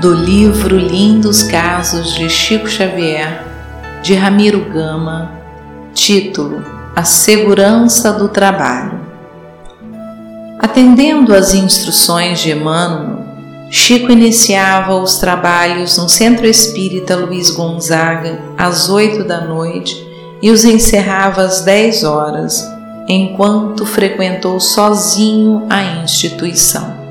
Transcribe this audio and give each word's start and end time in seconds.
do 0.00 0.14
livro 0.14 0.78
Lindos 0.78 1.42
Casos 1.42 2.14
de 2.14 2.30
Chico 2.30 2.66
Xavier, 2.66 3.44
de 4.02 4.14
Ramiro 4.14 4.64
Gama, 4.72 5.30
título 5.92 6.64
A 6.96 7.04
Segurança 7.04 8.10
do 8.10 8.26
Trabalho. 8.30 8.98
Atendendo 10.58 11.34
às 11.34 11.52
instruções 11.52 12.40
de 12.40 12.50
Emmanuel, 12.50 13.26
Chico 13.70 14.10
iniciava 14.10 14.96
os 14.96 15.18
trabalhos 15.18 15.98
no 15.98 16.08
Centro 16.08 16.46
Espírita 16.46 17.14
Luiz 17.14 17.50
Gonzaga 17.50 18.40
às 18.56 18.88
oito 18.88 19.22
da 19.22 19.42
noite 19.42 20.02
e 20.40 20.50
os 20.50 20.64
encerrava 20.64 21.42
às 21.42 21.60
dez 21.60 22.04
horas, 22.04 22.66
enquanto 23.06 23.84
frequentou 23.84 24.58
sozinho 24.60 25.66
a 25.68 25.82
instituição. 26.02 27.09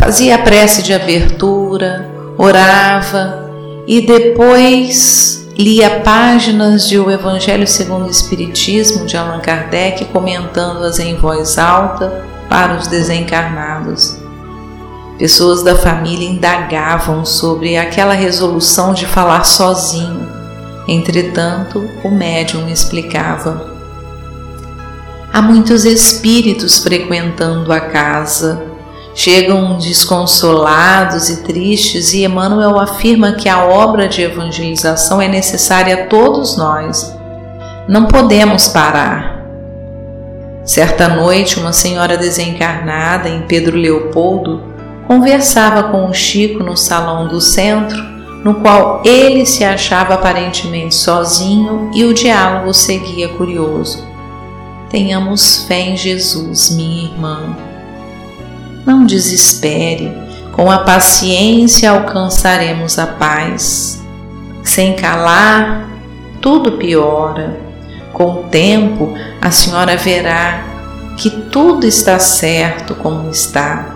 Fazia 0.00 0.36
a 0.36 0.38
prece 0.38 0.82
de 0.82 0.94
abertura, 0.94 2.10
orava 2.38 3.50
e 3.86 4.00
depois 4.00 5.46
lia 5.58 6.00
páginas 6.00 6.88
de 6.88 6.98
O 6.98 7.10
Evangelho 7.10 7.66
segundo 7.66 8.06
o 8.06 8.10
Espiritismo 8.10 9.04
de 9.04 9.18
Allan 9.18 9.40
Kardec, 9.40 10.06
comentando-as 10.06 10.98
em 10.98 11.16
voz 11.16 11.58
alta 11.58 12.24
para 12.48 12.78
os 12.78 12.86
desencarnados. 12.86 14.16
Pessoas 15.18 15.62
da 15.62 15.76
família 15.76 16.26
indagavam 16.26 17.26
sobre 17.26 17.76
aquela 17.76 18.14
resolução 18.14 18.94
de 18.94 19.04
falar 19.04 19.44
sozinho. 19.44 20.26
Entretanto, 20.88 21.86
o 22.02 22.10
médium 22.10 22.70
explicava: 22.70 23.76
Há 25.30 25.42
muitos 25.42 25.84
espíritos 25.84 26.78
frequentando 26.78 27.70
a 27.70 27.80
casa 27.80 28.69
Chegam 29.22 29.76
desconsolados 29.76 31.28
e 31.28 31.42
tristes, 31.42 32.14
e 32.14 32.24
Emmanuel 32.24 32.78
afirma 32.80 33.32
que 33.32 33.50
a 33.50 33.66
obra 33.66 34.08
de 34.08 34.22
evangelização 34.22 35.20
é 35.20 35.28
necessária 35.28 35.92
a 35.94 36.06
todos 36.06 36.56
nós. 36.56 37.14
Não 37.86 38.06
podemos 38.06 38.68
parar. 38.68 39.44
Certa 40.64 41.06
noite, 41.06 41.60
uma 41.60 41.70
senhora 41.70 42.16
desencarnada 42.16 43.28
em 43.28 43.42
Pedro 43.42 43.76
Leopoldo 43.76 44.62
conversava 45.06 45.82
com 45.90 46.08
o 46.08 46.14
Chico 46.14 46.64
no 46.64 46.74
salão 46.74 47.28
do 47.28 47.42
centro, 47.42 48.02
no 48.42 48.54
qual 48.62 49.02
ele 49.04 49.44
se 49.44 49.62
achava 49.62 50.14
aparentemente 50.14 50.94
sozinho 50.94 51.90
e 51.92 52.04
o 52.04 52.14
diálogo 52.14 52.72
seguia 52.72 53.28
curioso. 53.28 54.02
Tenhamos 54.88 55.66
fé 55.66 55.90
em 55.90 55.94
Jesus, 55.94 56.70
minha 56.70 57.04
irmã. 57.04 57.69
Não 58.90 59.04
desespere, 59.04 60.12
com 60.50 60.68
a 60.68 60.78
paciência 60.78 61.92
alcançaremos 61.92 62.98
a 62.98 63.06
paz. 63.06 64.02
Sem 64.64 64.96
calar, 64.96 65.88
tudo 66.40 66.72
piora. 66.72 67.56
Com 68.12 68.32
o 68.32 68.42
tempo, 68.48 69.14
a 69.40 69.52
senhora 69.52 69.96
verá 69.96 70.64
que 71.16 71.30
tudo 71.30 71.86
está 71.86 72.18
certo 72.18 72.96
como 72.96 73.30
está. 73.30 73.94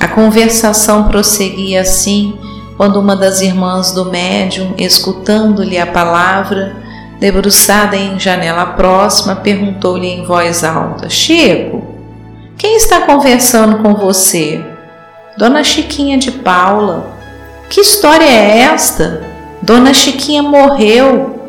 A 0.00 0.08
conversação 0.08 1.04
prosseguia 1.06 1.82
assim 1.82 2.36
quando 2.76 2.98
uma 2.98 3.14
das 3.14 3.40
irmãs 3.40 3.92
do 3.92 4.06
médium, 4.06 4.74
escutando-lhe 4.78 5.78
a 5.78 5.86
palavra, 5.86 6.74
debruçada 7.20 7.96
em 7.96 8.18
janela 8.18 8.66
próxima, 8.66 9.36
perguntou-lhe 9.36 10.08
em 10.08 10.24
voz 10.24 10.64
alta: 10.64 11.08
Chico, 11.08 11.77
está 12.78 13.00
conversando 13.00 13.82
com 13.82 13.92
você? 13.94 14.64
Dona 15.36 15.64
Chiquinha 15.64 16.16
de 16.16 16.30
Paula. 16.30 17.10
Que 17.68 17.80
história 17.80 18.24
é 18.24 18.60
esta? 18.60 19.24
Dona 19.60 19.92
Chiquinha 19.92 20.44
morreu. 20.44 21.40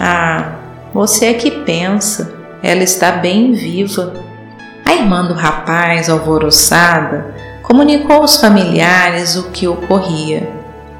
Ah, 0.00 0.56
você 0.92 1.26
é 1.26 1.34
que 1.34 1.50
pensa. 1.50 2.34
Ela 2.60 2.82
está 2.82 3.12
bem 3.12 3.52
viva. 3.52 4.14
A 4.84 4.94
irmã 4.94 5.24
do 5.24 5.32
rapaz, 5.32 6.10
alvoroçada, 6.10 7.36
comunicou 7.62 8.16
aos 8.16 8.40
familiares 8.40 9.36
o 9.36 9.50
que 9.50 9.68
ocorria. 9.68 10.50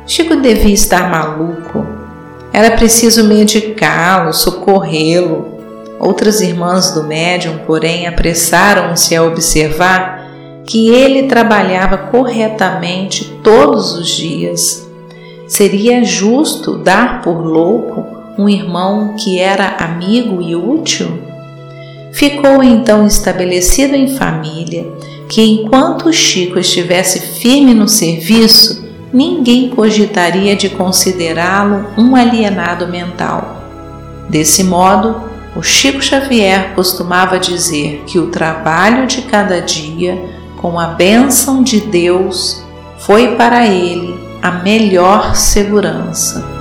Chico 0.06 0.36
devia 0.36 0.72
estar 0.72 1.10
maluco. 1.10 1.84
Era 2.52 2.76
preciso 2.76 3.24
medicá-lo, 3.24 4.32
socorrê-lo. 4.32 5.47
Outras 5.98 6.41
irmãs 6.41 6.92
do 6.92 7.03
médium, 7.04 7.59
porém, 7.66 8.06
apressaram-se 8.06 9.16
a 9.16 9.25
observar 9.25 10.26
que 10.64 10.91
ele 10.91 11.25
trabalhava 11.25 11.97
corretamente 11.97 13.25
todos 13.42 13.94
os 13.94 14.09
dias. 14.09 14.88
Seria 15.47 16.04
justo 16.04 16.78
dar 16.78 17.22
por 17.22 17.44
louco 17.44 18.06
um 18.38 18.48
irmão 18.48 19.16
que 19.16 19.38
era 19.38 19.76
amigo 19.78 20.41
e 20.41 20.54
útil? 20.54 21.19
Ficou 22.12 22.62
então 22.62 23.06
estabelecido 23.06 23.97
em 23.97 24.16
família 24.16 24.86
que 25.28 25.42
enquanto 25.42 26.12
Chico 26.12 26.59
estivesse 26.59 27.20
firme 27.41 27.75
no 27.75 27.86
serviço, 27.88 28.88
ninguém 29.12 29.69
cogitaria 29.70 30.56
de 30.56 30.70
considerá-lo 30.70 31.86
um 31.98 32.16
alienado 32.16 32.88
mental. 32.88 33.62
Desse 34.28 34.65
modo, 34.65 35.28
o 35.58 35.62
Chico 35.62 36.00
Xavier 36.00 36.72
costumava 36.76 37.36
dizer 37.36 38.04
que 38.06 38.16
o 38.16 38.28
trabalho 38.28 39.08
de 39.08 39.22
cada 39.22 39.60
dia, 39.60 40.16
com 40.56 40.78
a 40.78 40.86
bênção 40.86 41.64
de 41.64 41.80
Deus, 41.80 42.62
foi 43.00 43.34
para 43.34 43.66
ele 43.66 44.16
a 44.41 44.52
melhor 44.52 45.34
segurança. 45.34 46.57